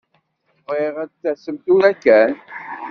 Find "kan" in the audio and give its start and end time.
2.03-2.33